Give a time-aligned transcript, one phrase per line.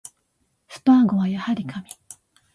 [0.67, 1.87] スパーゴはやはり神